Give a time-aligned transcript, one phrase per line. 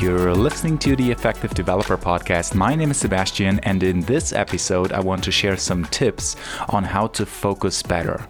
[0.00, 2.54] You're listening to the Effective Developer Podcast.
[2.54, 6.34] My name is Sebastian, and in this episode, I want to share some tips
[6.70, 8.26] on how to focus better.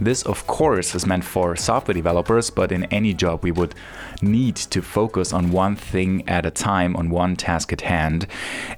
[0.00, 3.74] This, of course, is meant for software developers, but in any job, we would
[4.22, 8.26] need to focus on one thing at a time, on one task at hand.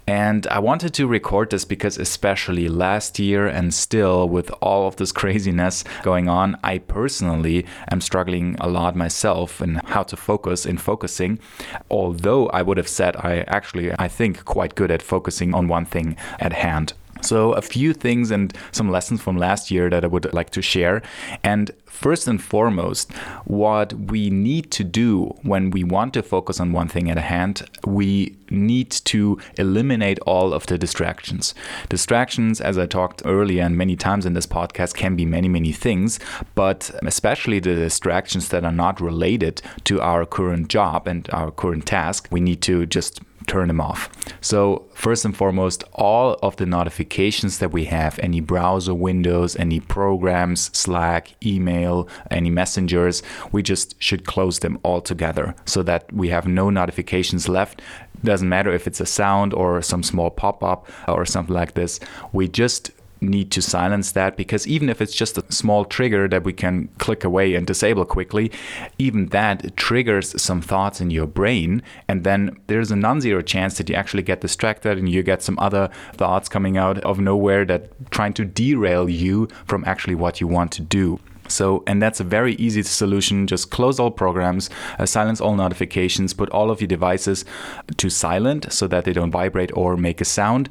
[0.07, 4.97] And I wanted to record this because, especially last year and still with all of
[4.97, 10.65] this craziness going on, I personally am struggling a lot myself in how to focus
[10.65, 11.39] in focusing.
[11.91, 15.85] Although I would have said I actually, I think, quite good at focusing on one
[15.85, 16.95] thing at hand.
[17.23, 20.63] So, a few things and some lessons from last year that I would like to
[20.63, 21.03] share.
[21.43, 23.13] And first and foremost,
[23.45, 27.23] what we need to do when we want to focus on one thing at a
[27.23, 31.55] hand, we need to eliminate all of the distractions.
[31.89, 35.73] Distractions, as I talked earlier and many times in this podcast, can be many, many
[35.73, 36.19] things,
[36.55, 41.87] but especially the distractions that are not related to our current job and our current
[41.87, 44.11] task, we need to just turn them off.
[44.41, 49.81] So, first and foremost, all of the notifications that we have, any browser windows, any
[49.81, 56.29] programs, Slack, email, any messengers, we just should close them all together so that we
[56.29, 57.83] have no notifications left.
[58.23, 62.01] Doesn't matter if it's a sound or some small pop up or something like this.
[62.33, 66.45] We just need to silence that because even if it's just a small trigger that
[66.45, 68.51] we can click away and disable quickly,
[68.99, 71.83] even that triggers some thoughts in your brain.
[72.09, 75.43] And then there's a non zero chance that you actually get distracted and you get
[75.43, 80.41] some other thoughts coming out of nowhere that trying to derail you from actually what
[80.41, 81.21] you want to do.
[81.51, 83.47] So, and that's a very easy solution.
[83.47, 87.45] Just close all programs, uh, silence all notifications, put all of your devices
[87.97, 90.69] to silent so that they don't vibrate or make a sound.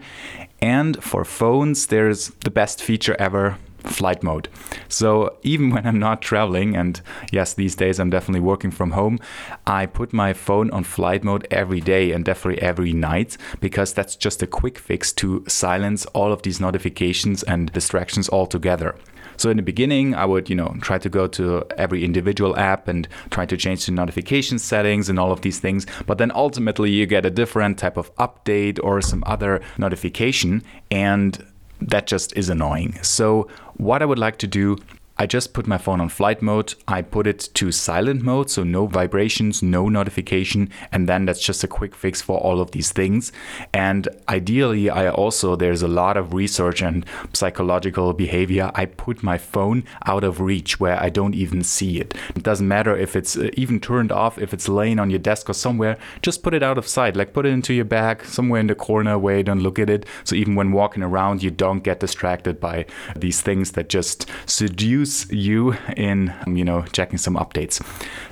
[0.61, 4.49] And for phones, there's the best feature ever flight mode.
[4.87, 9.19] So even when I'm not traveling, and yes, these days I'm definitely working from home,
[9.65, 14.15] I put my phone on flight mode every day and definitely every night because that's
[14.15, 18.95] just a quick fix to silence all of these notifications and distractions altogether.
[19.39, 22.89] So in the beginning, I would, you know, try to go to every individual app
[22.89, 25.85] and try to change the notification settings and all of these things.
[26.05, 30.61] But then ultimately you get a different type of update or some other notification
[30.91, 31.41] and
[31.79, 33.01] that just is annoying.
[33.01, 34.75] So what I would like to do
[35.19, 36.75] I just put my phone on flight mode.
[36.87, 41.61] I put it to silent mode, so no vibrations, no notification, and then that's just
[41.61, 43.33] a quick fix for all of these things.
[43.73, 48.71] And ideally, I also, there's a lot of research and psychological behavior.
[48.75, 52.13] I put my phone out of reach where I don't even see it.
[52.33, 55.49] It doesn't matter if it's uh, even turned off, if it's laying on your desk
[55.49, 57.17] or somewhere, just put it out of sight.
[57.17, 59.89] Like put it into your bag, somewhere in the corner where you don't look at
[59.89, 60.05] it.
[60.23, 62.85] So even when walking around, you don't get distracted by
[63.17, 67.75] these things that just seduce you in um, you know checking some updates.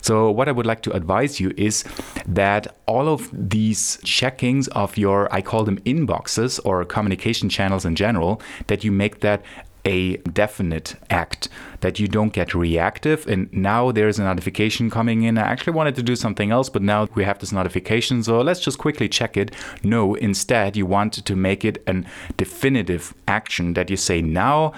[0.01, 1.83] So what i would like to advise you is
[2.41, 7.95] that all of these checkings of your i call them inboxes or communication channels in
[7.95, 9.41] general that you make that
[9.87, 11.47] a definite act
[11.79, 13.25] that you don't get reactive.
[13.27, 15.37] And now there's a notification coming in.
[15.37, 18.23] I actually wanted to do something else but now we have this notification.
[18.23, 19.55] So let's just quickly check it.
[19.83, 22.03] No instead you want to make it a
[22.35, 24.73] definitive action that you say now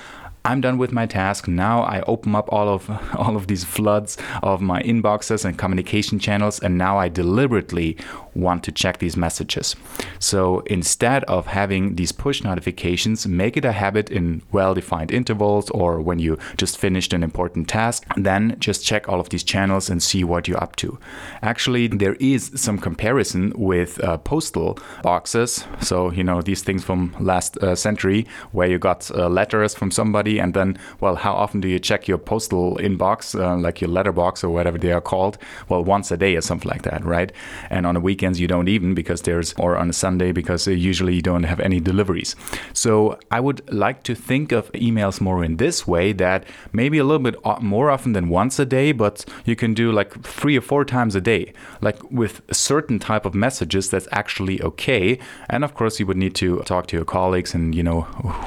[0.46, 1.48] I'm done with my task.
[1.48, 6.20] Now I open up all of all of these floods of my inboxes and communication
[6.20, 7.98] channels and now I deliberately
[8.42, 9.76] want to check these messages.
[10.20, 16.02] So instead of having these push notifications, make it a habit in well-defined intervals or
[16.02, 20.02] when you just finished an important task, then just check all of these channels and
[20.02, 20.98] see what you're up to.
[21.42, 25.66] Actually, there is some comparison with uh, postal boxes.
[25.82, 29.92] So, you know, these things from last uh, century where you got uh, letters from
[29.92, 33.90] somebody and then well how often do you check your postal inbox uh, like your
[33.90, 35.38] letterbox or whatever they are called
[35.70, 37.32] well once a day or something like that right
[37.70, 40.72] and on the weekends you don't even because there's or on a sunday because uh,
[40.72, 42.36] usually you don't have any deliveries
[42.74, 46.44] so i would like to think of emails more in this way that
[46.74, 50.12] maybe a little bit more often than once a day but you can do like
[50.24, 54.62] three or four times a day like with a certain type of messages that's actually
[54.62, 55.18] okay
[55.50, 58.02] and of course you would need to talk to your colleagues and you know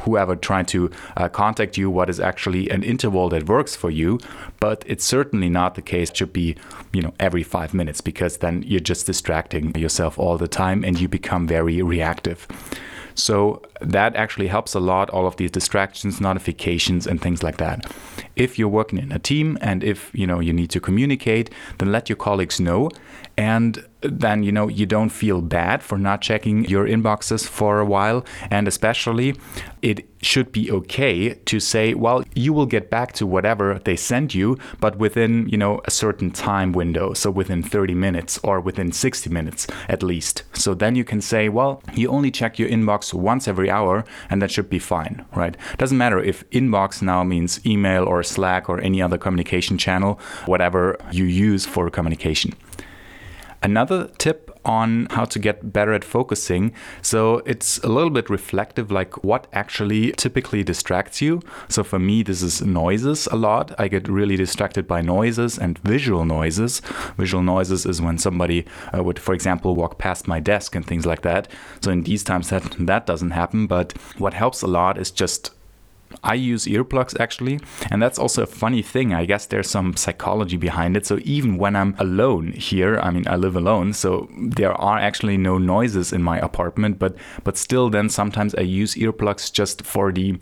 [0.05, 4.19] whoever trying to uh, contact you what is actually an interval that works for you.
[4.61, 6.11] But it's certainly not the case.
[6.11, 6.57] It should be,
[6.93, 11.01] you know, every five minutes because then you're just distracting yourself all the time and
[11.01, 12.47] you become very reactive.
[13.15, 17.93] So that actually helps a lot, all of these distractions, notifications, and things like that.
[18.37, 21.93] If you're working in a team and if you know you need to communicate, then
[21.93, 22.91] let your colleagues know
[23.43, 27.85] and then you know you don't feel bad for not checking your inboxes for a
[27.85, 28.25] while.
[28.51, 29.35] And especially
[29.91, 29.99] it
[30.31, 34.57] should be okay to say well you will get back to whatever they send you
[34.79, 37.15] but within you know a certain time window.
[37.15, 40.45] So within 30 minutes or within 60 minutes at least.
[40.53, 44.41] So then you can say well you only check your inbox once every hour and
[44.41, 45.57] that should be fine right?
[45.79, 50.97] Doesn't matter if inbox now means email or slack or any other communication channel whatever
[51.11, 52.53] you use for communication
[53.63, 56.73] Another tip on how to get better at focusing.
[57.01, 61.43] So it's a little bit reflective, like what actually typically distracts you.
[61.69, 63.75] So for me, this is noises a lot.
[63.79, 66.81] I get really distracted by noises and visual noises.
[67.17, 68.67] Visual noises is when somebody
[68.97, 71.49] uh, would, for example, walk past my desk and things like that.
[71.81, 73.67] So in these times, that that doesn't happen.
[73.67, 75.51] But what helps a lot is just
[76.25, 77.61] I use earplugs actually,
[77.91, 79.13] and that's also a funny thing.
[79.13, 81.07] I guess there's some psychology behind it.
[81.07, 85.37] So even when I'm alone here, I mean, I live alone, so there are actually
[85.37, 90.13] no noises in my apartment, but but still, then sometimes I use earplugs just for
[90.13, 90.39] the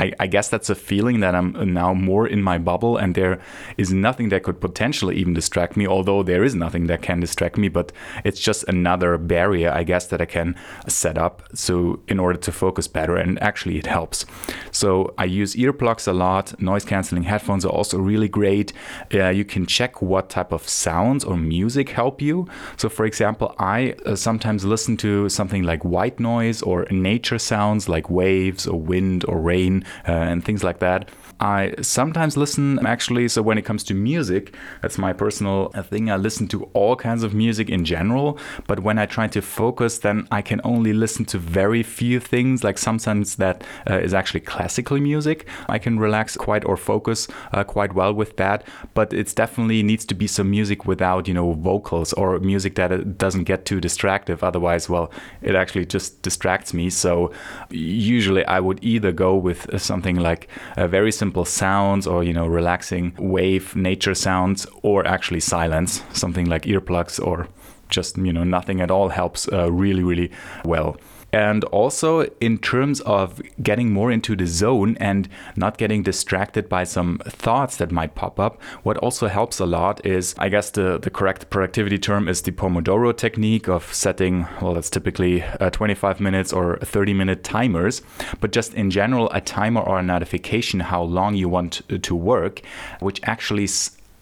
[0.00, 3.38] I, I, guess that's a feeling that I'm now more in my bubble and there
[3.76, 7.58] is nothing that could potentially even distract me, although there is nothing that can distract
[7.58, 7.92] me, but
[8.24, 10.56] it's just another barrier, I guess, that I can
[10.88, 13.16] set up so in order to focus better.
[13.16, 14.24] And actually, it helps.
[14.70, 16.58] So I use earplugs a lot.
[16.60, 18.72] Noise canceling headphones are also really great.
[19.12, 22.48] Uh, you can check what type of sounds or music help you.
[22.78, 27.86] So, for example, I uh, sometimes listen to something like white noise or nature sounds
[27.86, 31.10] like waves or wind or rain uh, and things like that.
[31.40, 36.10] I sometimes listen actually, so when it comes to music, that's my personal uh, thing.
[36.10, 39.98] I listen to all kinds of music in general, but when I try to focus,
[39.98, 42.62] then I can only listen to very few things.
[42.62, 45.46] Like sometimes that uh, is actually classical music.
[45.66, 50.04] I can relax quite or focus uh, quite well with that, but it's definitely needs
[50.06, 53.80] to be some music without, you know, vocals or music that uh, doesn't get too
[53.80, 54.44] distractive.
[54.44, 55.10] Otherwise, well,
[55.40, 56.90] it actually just distracts me.
[56.90, 57.32] So
[57.70, 62.46] usually I would either go with something like a very simple sounds or you know
[62.46, 66.02] relaxing wave nature sounds or actually silence.
[66.12, 67.48] Something like earplugs or
[67.88, 70.30] just you know nothing at all helps uh, really really
[70.64, 70.96] well
[71.32, 76.84] and also in terms of getting more into the zone and not getting distracted by
[76.84, 80.98] some thoughts that might pop up, what also helps a lot is, I guess the,
[80.98, 86.20] the correct productivity term is the Pomodoro technique of setting, well, that's typically uh, 25
[86.20, 88.02] minutes or 30 minute timers,
[88.40, 92.62] but just in general, a timer or a notification how long you want to work,
[93.00, 93.68] which actually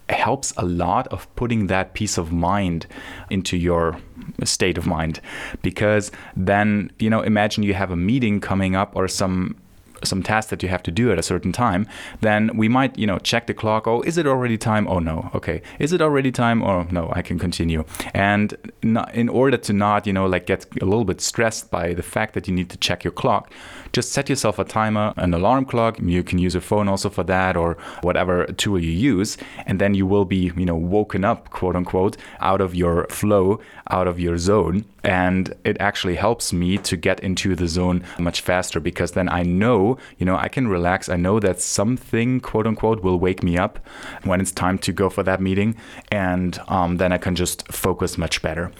[0.09, 2.87] helps a lot of putting that peace of mind
[3.29, 3.99] into your
[4.43, 5.19] state of mind.
[5.61, 9.55] Because then you know imagine you have a meeting coming up or some
[10.03, 11.87] some task that you have to do at a certain time,
[12.21, 13.87] then we might, you know, check the clock.
[13.87, 14.87] Oh, is it already time?
[14.87, 15.29] Oh no.
[15.33, 15.61] Okay.
[15.79, 16.63] Is it already time?
[16.63, 17.83] Oh no, I can continue.
[18.13, 21.93] And not, in order to not, you know, like get a little bit stressed by
[21.93, 23.51] the fact that you need to check your clock,
[23.91, 25.99] just set yourself a timer, an alarm clock.
[25.99, 29.37] You can use a phone also for that or whatever tool you use.
[29.65, 33.59] And then you will be, you know, woken up, quote unquote, out of your flow,
[33.89, 34.85] out of your zone.
[35.03, 39.43] And it actually helps me to get into the zone much faster because then I
[39.43, 41.09] know, you know, I can relax.
[41.09, 43.79] I know that something, quote unquote, will wake me up
[44.23, 45.75] when it's time to go for that meeting.
[46.11, 48.71] And um, then I can just focus much better.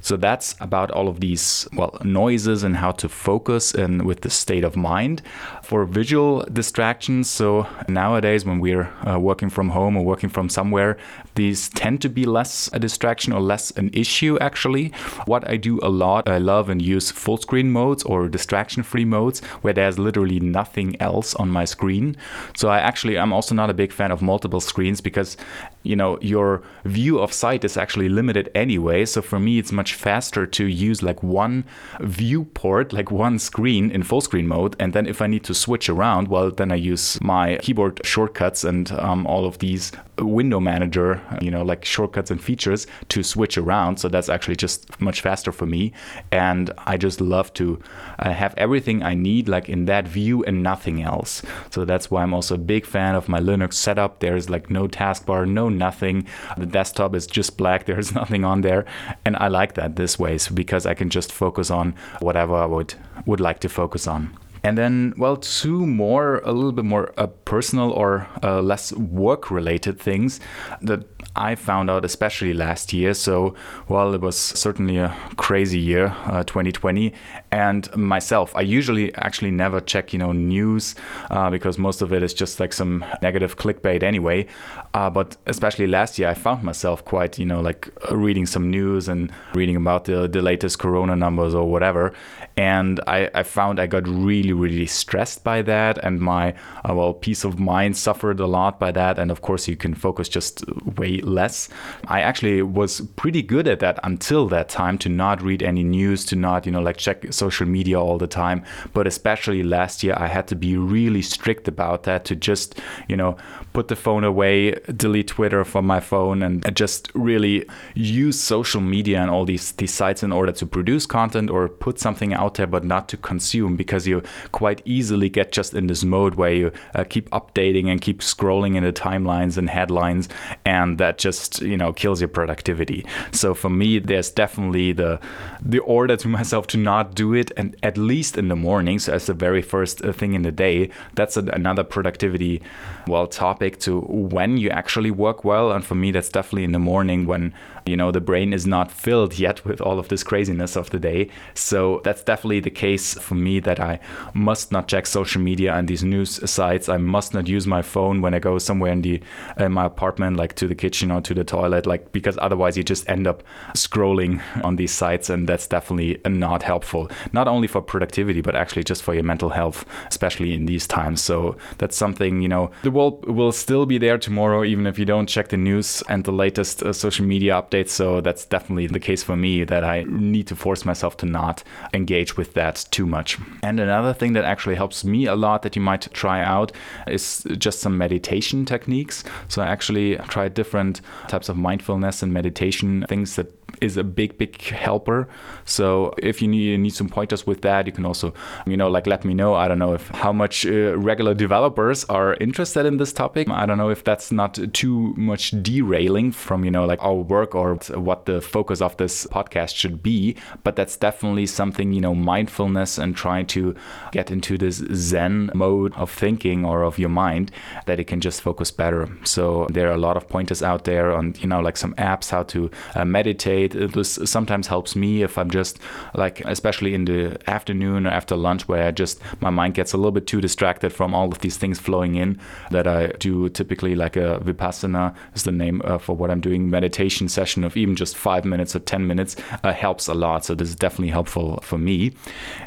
[0.00, 4.30] So that's about all of these well noises and how to focus and with the
[4.30, 5.22] state of mind.
[5.68, 10.96] For visual distractions, so nowadays when we're uh, working from home or working from somewhere,
[11.34, 14.88] these tend to be less a distraction or less an issue actually.
[15.26, 19.04] What I do a lot, I love and use full screen modes or distraction free
[19.04, 22.16] modes where there's literally nothing else on my screen.
[22.56, 25.36] So I actually I'm also not a big fan of multiple screens because
[25.82, 29.04] you know your view of sight is actually limited anyway.
[29.04, 31.64] So for me it's much faster to use like one
[32.00, 34.74] viewport, like one screen in full screen mode.
[34.80, 38.64] And then if I need to switch around, well, then I use my keyboard shortcuts
[38.64, 43.56] and um, all of these window manager, you know, like shortcuts and features to switch
[43.56, 43.98] around.
[43.98, 45.92] So that's actually just much faster for me.
[46.32, 47.80] And I just love to
[48.18, 51.42] uh, have everything I need like in that view and nothing else.
[51.70, 54.20] So that's why I'm also a big fan of my Linux setup.
[54.20, 56.26] There's like no taskbar, no nothing.
[56.56, 57.86] The desktop is just black.
[57.88, 58.84] There's nothing on there.
[59.24, 62.66] And I like that this way so because I can just focus on whatever I
[62.66, 62.94] would
[63.26, 64.36] would like to focus on.
[64.62, 69.50] And then, well, two more, a little bit more uh, personal or uh, less work
[69.50, 70.40] related things
[70.82, 71.04] that
[71.36, 73.14] I found out, especially last year.
[73.14, 73.54] So,
[73.88, 77.12] well, it was certainly a crazy year, uh, 2020.
[77.50, 80.94] And myself, I usually actually never check, you know, news
[81.30, 84.46] uh, because most of it is just like some negative clickbait anyway.
[84.92, 89.08] Uh, but especially last year, I found myself quite, you know, like reading some news
[89.08, 92.12] and reading about the, the latest corona numbers or whatever.
[92.58, 95.98] And I, I found I got really, really stressed by that.
[95.98, 99.18] And my, uh, well, peace of mind suffered a lot by that.
[99.18, 100.64] And of course, you can focus just
[100.98, 101.68] way less.
[102.08, 106.24] I actually was pretty good at that until that time to not read any news,
[106.26, 108.64] to not, you know, like check social media all the time.
[108.92, 113.16] But especially last year, I had to be really strict about that to just, you
[113.16, 113.36] know,
[113.72, 117.64] put the phone away, delete Twitter from my phone, and just really
[117.94, 121.98] use social media and all these, these sites in order to produce content or put
[121.98, 126.04] something out there, but not to consume because you quite easily get just in this
[126.04, 130.28] mode where you uh, keep updating and keep scrolling in the timelines and headlines,
[130.64, 133.04] and that just, you know, kills your productivity.
[133.32, 135.20] So for me, there's definitely the
[135.60, 139.26] the order to myself to not do it, and at least in the mornings as
[139.26, 140.90] the very first uh, thing in the day.
[141.14, 142.62] That's another productivity,
[143.06, 145.72] well, topic to when you actually work well.
[145.72, 147.54] And for me, that's definitely in the morning when
[147.88, 150.98] you know the brain is not filled yet with all of this craziness of the
[150.98, 151.28] day.
[151.54, 154.00] So that's definitely the case for me that I
[154.34, 156.88] must not check social media and these news sites.
[156.88, 159.20] I must not use my phone when I go somewhere in the
[159.58, 162.84] in my apartment, like to the kitchen or to the toilet, like because otherwise you
[162.84, 163.42] just end up
[163.74, 167.10] scrolling on these sites, and that's definitely not helpful.
[167.32, 171.22] Not only for productivity, but actually just for your mental health, especially in these times.
[171.22, 175.04] So that's something you know the world will still be there tomorrow, even if you
[175.04, 177.77] don't check the news and the latest uh, social media updates.
[177.86, 181.62] So that's definitely the case for me that I need to force myself to not
[181.94, 183.38] engage with that too much.
[183.62, 186.72] And another thing that actually helps me a lot that you might try out
[187.06, 189.24] is just some meditation techniques.
[189.48, 194.36] So I actually tried different types of mindfulness and meditation things that is a big
[194.38, 195.28] big helper
[195.64, 198.32] so if you need, need some pointers with that you can also
[198.66, 202.04] you know like let me know i don't know if how much uh, regular developers
[202.06, 206.64] are interested in this topic i don't know if that's not too much derailing from
[206.64, 210.76] you know like our work or what the focus of this podcast should be but
[210.76, 213.74] that's definitely something you know mindfulness and trying to
[214.12, 217.50] get into this zen mode of thinking or of your mind
[217.86, 221.12] that it can just focus better so there are a lot of pointers out there
[221.12, 225.22] on you know like some apps how to uh, meditate it was sometimes helps me
[225.22, 225.78] if I'm just
[226.14, 229.96] like, especially in the afternoon or after lunch, where I just my mind gets a
[229.96, 232.38] little bit too distracted from all of these things flowing in.
[232.70, 236.70] That I do typically like a vipassana is the name uh, for what I'm doing.
[236.70, 240.44] Meditation session of even just five minutes or ten minutes uh, helps a lot.
[240.44, 242.12] So this is definitely helpful for me.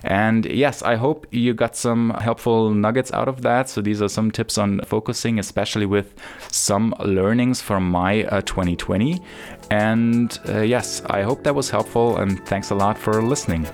[0.03, 3.69] And yes, I hope you got some helpful nuggets out of that.
[3.69, 6.13] So these are some tips on focusing, especially with
[6.49, 9.21] some learnings from my uh, 2020.
[9.69, 13.67] And uh, yes, I hope that was helpful and thanks a lot for listening.